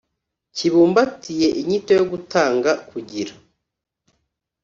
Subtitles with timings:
[0.55, 3.33] kibumbatiye inyito yo gutunga, kugira,